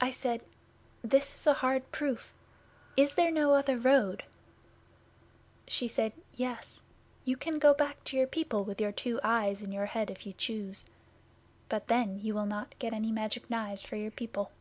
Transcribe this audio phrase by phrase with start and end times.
[0.00, 0.40] 'I said,
[1.04, 2.32] "This is a hard proof.
[2.96, 4.24] Is there no other road?"
[5.68, 6.80] 'She said, "Yes.
[7.26, 10.24] You can go back to your people with your two eyes in your head if
[10.24, 10.86] you choose.
[11.68, 14.52] But then you will not get any Magic Knives for your people."